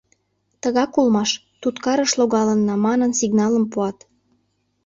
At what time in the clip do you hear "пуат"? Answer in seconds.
3.71-3.97